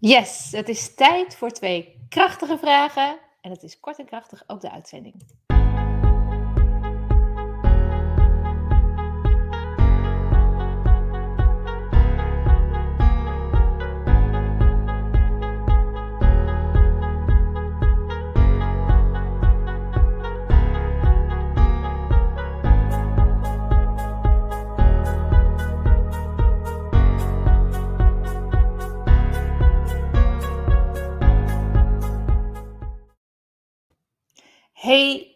[0.00, 3.18] Yes, het is tijd voor twee krachtige vragen.
[3.40, 5.14] En het is kort en krachtig ook de uitzending.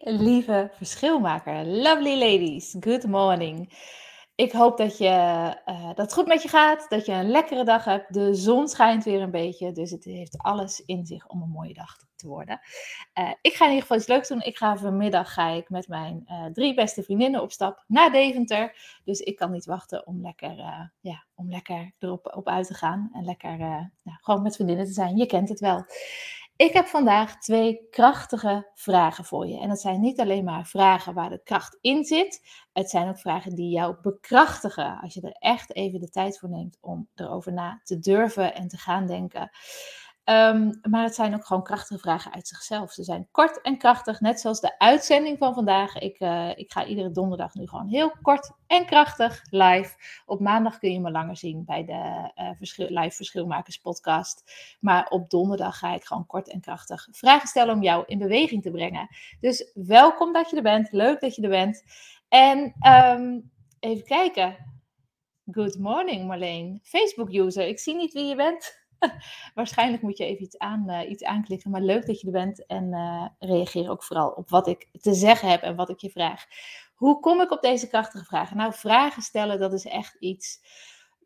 [0.04, 3.72] Lieve verschilmaker, lovely ladies, good morning.
[4.34, 7.64] Ik hoop dat, je, uh, dat het goed met je gaat, dat je een lekkere
[7.64, 8.14] dag hebt.
[8.14, 11.74] De zon schijnt weer een beetje, dus het heeft alles in zich om een mooie
[11.74, 12.60] dag te worden.
[13.18, 14.40] Uh, ik ga in ieder geval iets leuks doen.
[14.40, 18.77] Ik ga vanmiddag ga ik met mijn uh, drie beste vriendinnen op stap naar Deventer.
[19.05, 20.55] Dus ik kan niet wachten om lekker,
[21.00, 23.10] ja, om lekker erop op uit te gaan.
[23.12, 25.16] En lekker nou, gewoon met vriendinnen te zijn.
[25.16, 25.84] Je kent het wel.
[26.56, 29.60] Ik heb vandaag twee krachtige vragen voor je.
[29.60, 32.46] En dat zijn niet alleen maar vragen waar de kracht in zit.
[32.72, 35.00] Het zijn ook vragen die jou bekrachtigen.
[35.00, 38.69] Als je er echt even de tijd voor neemt om erover na te durven en
[38.69, 39.50] te gaan denken.
[40.25, 42.92] Ehm, maar het zijn ook gewoon krachtige vragen uit zichzelf.
[42.92, 45.98] Ze zijn kort en krachtig, net zoals de uitzending van vandaag.
[45.98, 49.95] Ik, uh, ik ga iedere donderdag nu gewoon heel kort en krachtig live.
[50.27, 54.42] Op maandag kun je me langer zien bij de uh, verschil, live Verschilmakers podcast.
[54.80, 58.62] Maar op donderdag ga ik gewoon kort en krachtig vragen stellen om jou in beweging
[58.62, 59.08] te brengen.
[59.41, 60.92] Dus welkom dat je er bent.
[60.92, 61.84] Leuk dat je er bent.
[62.28, 64.56] En um, even kijken.
[65.50, 66.80] Good morning Marleen.
[66.83, 67.67] Facebook user.
[67.67, 68.83] Ik zie niet wie je bent.
[69.55, 71.70] Waarschijnlijk moet je even iets, aan, uh, iets aanklikken.
[71.70, 72.66] Maar leuk dat je er bent.
[72.66, 76.11] En uh, reageer ook vooral op wat ik te zeggen heb en wat ik je
[76.11, 76.44] vraag.
[76.94, 78.56] Hoe kom ik op deze krachtige vragen?
[78.56, 80.61] Nou, vragen stellen, dat is echt iets.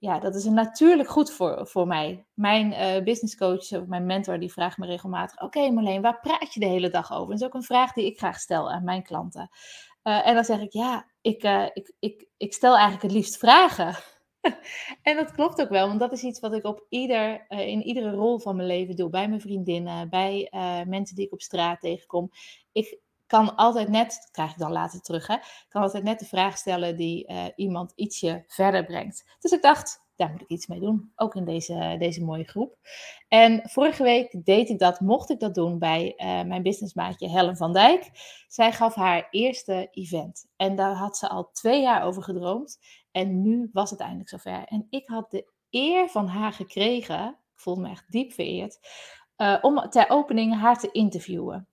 [0.01, 2.27] Ja, dat is een natuurlijk goed voor, voor mij.
[2.35, 6.61] Mijn uh, business coach, mijn mentor, die vraagt me regelmatig: Oké, Marleen, waar praat je
[6.61, 7.31] de hele dag over?
[7.31, 9.51] dat is ook een vraag die ik graag stel aan mijn klanten.
[10.03, 11.43] en dan zeg ik: Ja, ik,
[11.73, 13.97] ik, ik, ik stel eigenlijk het liefst vragen.
[15.03, 17.83] en dat klopt ook wel, want dat is iets wat ik op ieder, uh, in
[17.83, 19.11] iedere rol van mijn leven doe.
[19.11, 22.31] Bij mijn vriendinnen, bij uh, mensen die ik op straat tegenkom.
[22.73, 25.37] Ik kan altijd net, dat krijg ik dan later terug, hè,
[25.69, 29.37] kan altijd net de vraag stellen die uh, iemand ietsje verder brengt.
[29.41, 32.79] Dus ik dacht, daar moet ik iets mee doen, ook in deze, deze mooie groep.
[33.29, 36.13] En vorige week deed ik dat, mocht ik dat doen bij
[36.47, 38.11] mijn businessmaatje Helen van Dijk.
[38.49, 42.79] Zij gaf haar eerste event en daar had ze al twee jaar over gedroomd.
[43.19, 44.65] En nu was het eindelijk zover.
[44.65, 48.79] En ik had de eer van haar gekregen, ik voelde me echt diep vereerd,
[49.37, 51.69] uh, om ter opening haar te interviewen.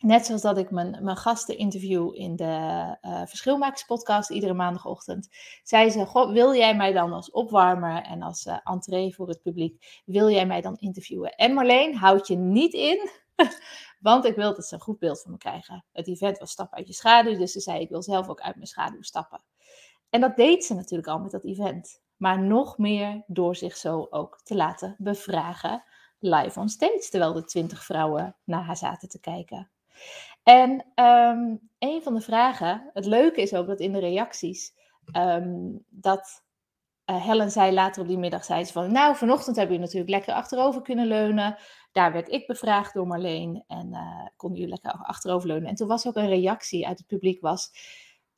[0.00, 5.28] Net zoals dat ik mijn, mijn gasten interview in de uh, Verschilmakerspodcast iedere maandagochtend.
[5.62, 9.42] Zei ze, Goh, wil jij mij dan als opwarmer en als uh, entree voor het
[9.42, 11.34] publiek, wil jij mij dan interviewen?
[11.34, 13.10] En Marleen, houd je niet in,
[14.08, 15.84] want ik wil dat ze een goed beeld van me krijgen.
[15.92, 18.54] Het event was stap uit je schaduw, dus ze zei, ik wil zelf ook uit
[18.54, 19.42] mijn schaduw stappen.
[20.10, 22.00] En dat deed ze natuurlijk al met dat event.
[22.16, 25.84] Maar nog meer door zich zo ook te laten bevragen
[26.18, 29.70] live on stage, terwijl de twintig vrouwen naar haar zaten te kijken.
[30.42, 34.72] En um, een van de vragen, het leuke is ook dat in de reacties,
[35.16, 36.42] um, dat
[37.06, 40.10] uh, Helen zei later op die middag, zei ze van, nou, vanochtend hebben jullie natuurlijk
[40.10, 41.58] lekker achterover kunnen leunen.
[41.92, 45.68] Daar werd ik bevraagd door Marleen en uh, konden jullie lekker achterover leunen.
[45.68, 47.70] En toen was ook een reactie uit het publiek was,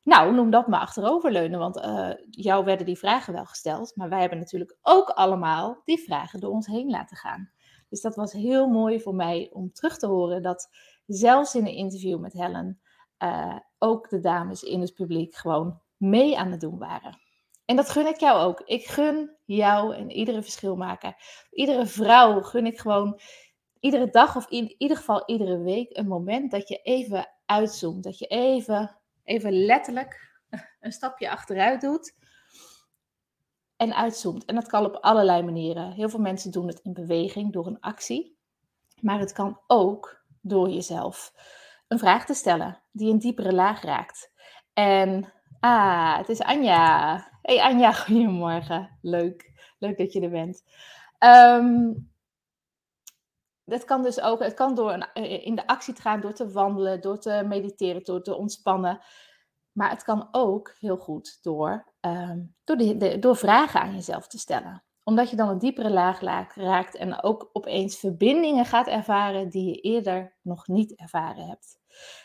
[0.03, 4.19] nou, noem dat maar achteroverleunen, want uh, jou werden die vragen wel gesteld, maar wij
[4.19, 7.51] hebben natuurlijk ook allemaal die vragen door ons heen laten gaan.
[7.89, 10.69] Dus dat was heel mooi voor mij om terug te horen dat
[11.05, 12.81] zelfs in een interview met Helen
[13.23, 17.21] uh, ook de dames in het publiek gewoon mee aan het doen waren.
[17.65, 18.61] En dat gun ik jou ook.
[18.65, 21.15] Ik gun jou en iedere verschil maken.
[21.51, 23.19] Iedere vrouw gun ik gewoon
[23.79, 28.03] iedere dag of in ieder geval iedere week een moment dat je even uitzoomt.
[28.03, 30.41] Dat je even even letterlijk
[30.79, 32.15] een stapje achteruit doet
[33.77, 34.45] en uitzoomt.
[34.45, 35.91] En dat kan op allerlei manieren.
[35.91, 38.37] Heel veel mensen doen het in beweging, door een actie.
[39.01, 41.33] Maar het kan ook door jezelf
[41.87, 44.31] een vraag te stellen die een diepere laag raakt.
[44.73, 47.15] En, ah, het is Anja.
[47.41, 48.97] Hey Anja, goedemorgen.
[49.01, 49.51] Leuk.
[49.79, 50.63] Leuk dat je er bent.
[51.19, 52.11] Um,
[53.65, 56.33] dat kan dus ook, het kan door een, eh, in de actie te gaan, door
[56.33, 58.99] te wandelen, door te mediteren, door te ontspannen.
[59.71, 64.37] Maar het kan ook heel goed door, um, door, de, door vragen aan jezelf te
[64.37, 64.83] stellen.
[65.03, 66.19] Omdat je dan een diepere laag
[66.55, 71.79] raakt en ook opeens verbindingen gaat ervaren die je eerder nog niet ervaren hebt.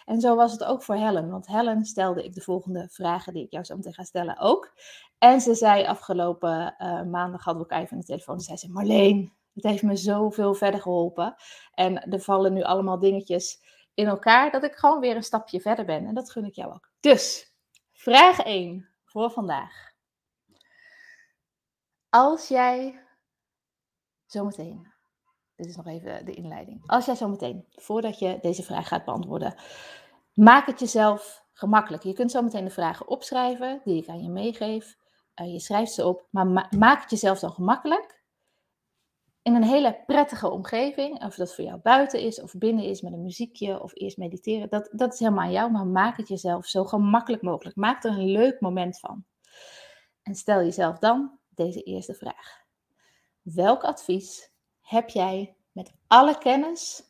[0.04, 3.44] En zo was het ook voor Helen, want Helen stelde ik de volgende vragen die
[3.44, 4.72] ik jou zo meteen ga stellen ook.
[5.18, 8.70] En ze zei afgelopen uh, maandag hadden we elkaar even aan de telefoon, zei ze,
[8.70, 11.34] Marleen, Het heeft me zoveel verder geholpen.
[11.74, 13.60] En er vallen nu allemaal dingetjes
[13.94, 16.06] in elkaar dat ik gewoon weer een stapje verder ben.
[16.06, 16.90] En dat gun ik jou ook.
[17.00, 17.52] Dus,
[17.92, 19.92] vraag 1 voor vandaag.
[22.08, 23.02] Als jij
[24.26, 24.92] zometeen,
[25.56, 26.82] dit is nog even de inleiding.
[26.86, 29.54] Als jij zometeen, voordat je deze vraag gaat beantwoorden,
[30.32, 32.02] maak het jezelf gemakkelijk.
[32.02, 34.96] Je kunt zometeen de vragen opschrijven die ik aan je meegeef.
[35.34, 38.17] Uh, je schrijft ze op, maar maak het jezelf dan gemakkelijk
[39.48, 43.12] in een hele prettige omgeving, of dat voor jou buiten is of binnen is met
[43.12, 46.66] een muziekje of eerst mediteren, dat, dat is helemaal aan jou, maar maak het jezelf
[46.66, 47.76] zo gemakkelijk mogelijk.
[47.76, 49.24] Maak er een leuk moment van.
[50.22, 52.62] En stel jezelf dan deze eerste vraag.
[53.42, 57.02] Welk advies heb jij met alle kennis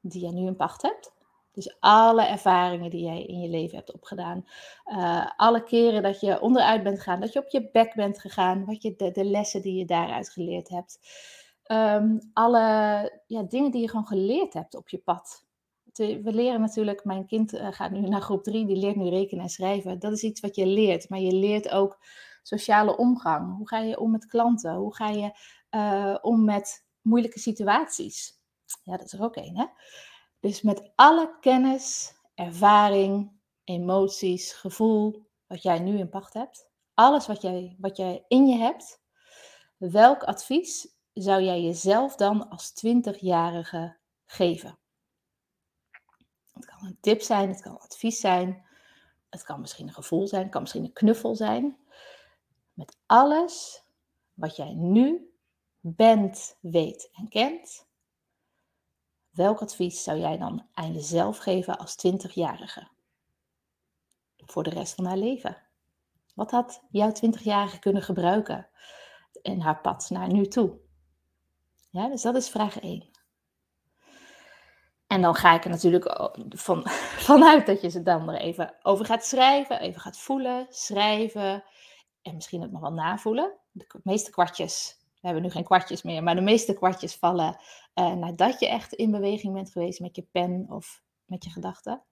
[0.00, 1.14] die je nu in pacht hebt?
[1.52, 4.46] Dus alle ervaringen die jij in je leven hebt opgedaan.
[4.86, 8.64] Uh, alle keren dat je onderuit bent gegaan, dat je op je bek bent gegaan,
[8.64, 10.98] wat je, de lessen die je daaruit geleerd hebt.
[11.66, 15.44] Ehm, alle ja, dingen die je gewoon geleerd hebt op je pad.
[15.94, 19.44] We leren natuurlijk, mijn kind uh, gaat nu naar groep 3, die leert nu rekenen
[19.44, 19.98] en schrijven.
[19.98, 21.98] Dat is iets wat je leert, maar je leert ook
[22.42, 23.56] sociale omgang.
[23.56, 24.74] Hoe ga je om met klanten?
[24.74, 25.38] Hoe ga je
[25.70, 28.40] uh, om met moeilijke situaties?
[28.82, 29.66] Ja, dat is er ook één, hè?
[30.40, 33.32] Dus met alle kennis, ervaring,
[33.64, 38.56] emoties, gevoel, wat jij nu in pacht hebt, alles wat jij, wat jij in je
[38.56, 39.02] hebt,
[39.76, 44.78] welk advies zou jij jezelf dan als 20-jarige geven?
[46.52, 48.66] Het kan een tip zijn, het kan advies zijn,
[49.28, 51.78] het kan misschien een gevoel zijn, het kan misschien een knuffel zijn.
[52.72, 53.84] Met alles
[54.34, 55.34] wat jij nu
[55.80, 57.86] bent, weet en kent,
[59.30, 62.88] welk advies zou jij dan aan jezelf geven als 20-jarige?
[64.36, 65.62] Voor de rest van haar leven.
[66.34, 68.68] Wat had jouw 20-jarige kunnen gebruiken
[69.42, 70.84] in haar pad naar nu toe?
[71.96, 73.10] Ja, dus dat is vraag 1.
[75.06, 76.88] En dan ga ik er natuurlijk van,
[77.28, 81.64] vanuit dat je ze dan er even over gaat schrijven, even gaat voelen, schrijven
[82.22, 83.58] en misschien ook nog wel navoelen.
[83.72, 87.60] De meeste kwartjes, we hebben nu geen kwartjes meer, maar de meeste kwartjes vallen
[87.94, 92.02] uh, nadat je echt in beweging bent geweest met je pen of met je gedachten.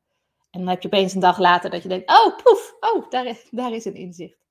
[0.51, 3.27] En dan heb je opeens een dag later dat je denkt, oh poef, oh daar
[3.27, 4.47] is, daar is een inzicht.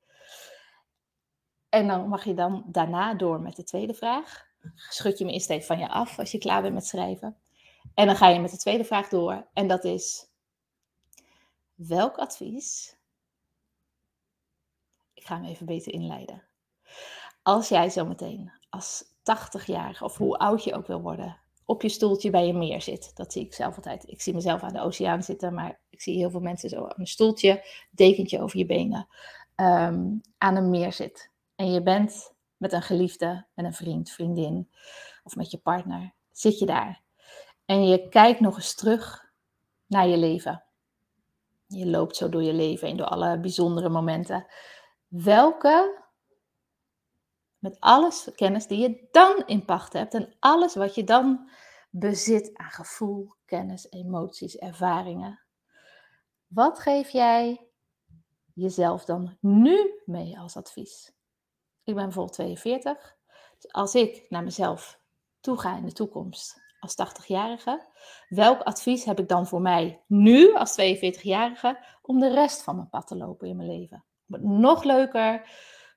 [1.70, 5.50] En dan mag je dan daarna door met de tweede vraag schud je me eerst
[5.50, 7.38] even van je af als je klaar bent met schrijven.
[7.94, 9.48] En dan ga je met de tweede vraag door.
[9.54, 10.27] En dat is:
[11.75, 12.95] welk advies?
[15.13, 16.44] Ik ga hem even beter inleiden.
[17.42, 22.30] Als jij zometeen als 80-jarige, of hoe oud je ook wil worden, op je stoeltje
[22.30, 23.15] bij je meer zit.
[23.15, 24.07] Dat zie ik zelf altijd.
[24.07, 26.94] Ik zie mezelf aan de oceaan zitten, maar ik zie heel veel mensen zo aan
[26.95, 29.07] een stoeltje, dekentje over je benen,
[29.56, 31.31] ehm, aan een meer zit.
[31.56, 32.33] En je bent
[32.63, 34.71] met een geliefde, met een vriend, vriendin
[35.24, 37.01] of met je partner, zit je daar.
[37.65, 39.31] En je kijkt nog eens terug
[39.86, 40.63] naar je leven.
[41.68, 44.45] Je loopt zo door je leven en door alle bijzondere momenten.
[45.07, 46.04] Welke,
[47.60, 51.50] met alles kennis die je dan in pacht hebt en alles wat je dan
[51.89, 55.39] bezit aan gevoel, kennis, emoties, ervaringen.
[56.48, 57.68] Wat geef jij
[58.54, 61.13] jezelf dan nu mee als advies?
[61.84, 63.16] Ik ben bijvoorbeeld 42.
[63.60, 65.00] Dus als ik naar mezelf
[65.40, 67.86] toe ga in de toekomst als 80-jarige,
[68.30, 72.90] welk advies heb ik dan voor mij nu als 42-jarige om de rest van mijn
[72.90, 74.04] pad te lopen in mijn leven?
[74.28, 75.50] Om het nog leuker,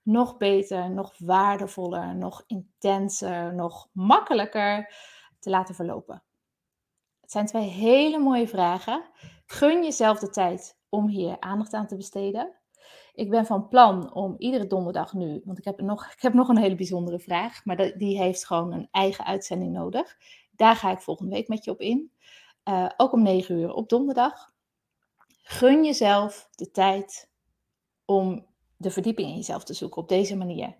[0.02, 4.95] nog beter, nog waardevoller, nog intenser, nog makkelijker
[5.38, 6.23] te laten verlopen?
[7.21, 9.05] Het zijn twee hele mooie vragen.
[9.47, 12.55] Gun jezelf de tijd om hier aandacht aan te besteden.
[13.16, 16.49] Ik ben van plan om iedere donderdag nu, want ik heb nog, ik heb nog
[16.49, 20.16] een hele bijzondere vraag, maar die heeft gewoon een eigen uitzending nodig.
[20.50, 22.11] Daar ga ik volgende week met je op in.
[22.64, 24.52] Uh, ook om 9 uur op donderdag.
[25.42, 27.30] Gun jezelf de tijd
[28.04, 28.46] om
[28.76, 30.76] de verdieping in jezelf te zoeken op deze manier.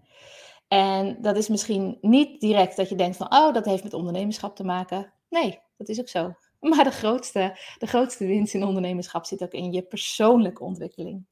[0.69, 4.57] En dat is misschien niet direct dat je denkt van, oh, dat heeft met ondernemerschap
[4.57, 5.13] te maken.
[5.29, 6.35] Nee, dat is ook zo.
[6.61, 11.27] Maar de grootste, de grootste winst in ondernemerschap zit ook in je persoonlijke ontwikkeling.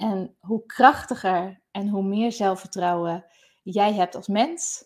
[0.00, 3.24] En hoe krachtiger en hoe meer zelfvertrouwen
[3.62, 4.84] jij hebt als mens,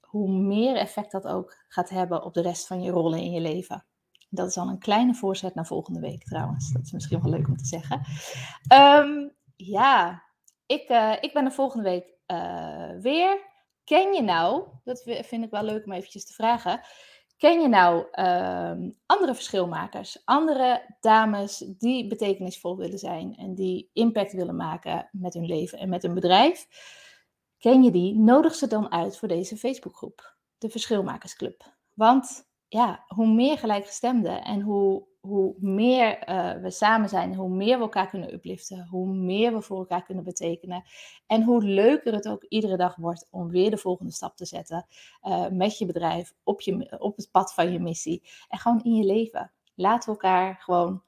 [0.00, 3.40] hoe meer effect dat ook gaat hebben op de rest van je rollen in je
[3.40, 3.84] leven.
[4.28, 6.72] Dat is al een kleine voorzet naar volgende week trouwens.
[6.72, 8.00] Dat is misschien wel leuk om te zeggen.
[8.68, 10.22] Ehm, ja,
[10.66, 13.40] ik, uh, ik ben er volgende week uh, weer.
[13.84, 16.80] Ken je nou, dat vind ik wel leuk om eventjes te vragen.
[17.36, 24.32] Ken je nou ehm, andere verschilmakers, andere dames die betekenisvol willen zijn en die impact
[24.32, 26.66] willen maken met hun leven en met hun bedrijf?
[27.58, 28.18] Ken je die?
[28.18, 30.34] Nodig ze dan uit voor deze Facebookgroep.
[30.58, 31.74] de Verschilmakersclub.
[31.94, 37.76] Want ja, hoe meer gelijkgestemden en hoe, hoe meer uh, we samen zijn, hoe meer
[37.76, 40.84] we elkaar kunnen upliften, hoe meer we voor elkaar kunnen betekenen.
[41.26, 44.86] En hoe leuker het ook iedere dag wordt om weer de volgende stap te zetten
[45.22, 48.94] uh, met je bedrijf, op, je, op het pad van je missie en gewoon in
[48.94, 49.52] je leven.
[49.74, 51.02] Laten we elkaar gewoon,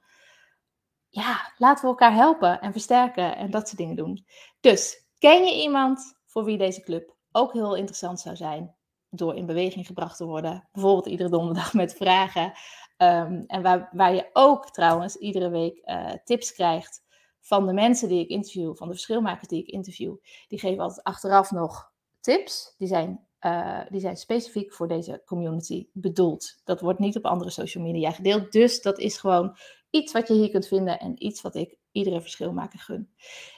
[1.09, 4.25] ja, laten we elkaar helpen en versterken en dat soort dingen doen.
[4.59, 8.75] Dus ken je iemand voor wie deze club ook heel interessant zou zijn?
[9.09, 10.67] Door in beweging gebracht te worden.
[10.71, 12.53] Bijvoorbeeld iedere donderdag met vragen.
[12.97, 17.01] Ehm, en waar, waar je ook trouwens iedere week uh, tips krijgt
[17.39, 20.15] van de mensen die ik interview, van de verschilmakers die ik interview.
[20.47, 22.75] Die geven altijd achteraf nog tips.
[22.77, 26.61] Die zijn, uh, die zijn specifiek voor deze community bedoeld.
[26.63, 28.51] Dat wordt niet op andere social media gedeeld.
[28.51, 29.57] Dus dat is gewoon
[29.89, 33.09] iets wat je hier kunt vinden en iets wat ik iedere verschilmaker gun.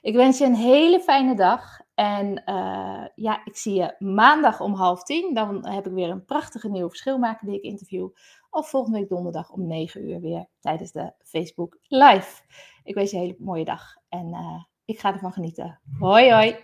[0.02, 4.74] Ik wens je een hele fijne dag en uh, ja, ik zie je maandag om
[4.74, 5.34] half tien.
[5.34, 8.10] Dan heb ik weer een prachtige nieuwe verschilmaker die ik interview.
[8.50, 12.42] Of volgende week donderdag om 9 uur weer tijdens de Facebook Live.
[12.84, 15.80] Ik wens je een hele mooie dag en uh, ik ga ervan genieten.
[16.00, 16.56] Hoi hoi!